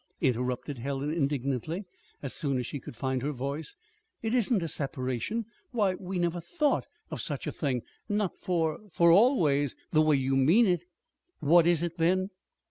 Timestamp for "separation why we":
4.67-6.17